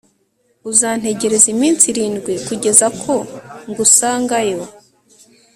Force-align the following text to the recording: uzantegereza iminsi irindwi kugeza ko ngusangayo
uzantegereza 0.71 1.47
iminsi 1.55 1.83
irindwi 1.91 2.33
kugeza 2.47 2.85
ko 3.01 3.13
ngusangayo 3.69 4.61